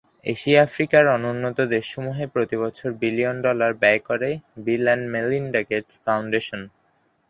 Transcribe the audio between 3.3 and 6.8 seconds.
Dollar ব্যয় করে Bill and Melinda Gates foundation.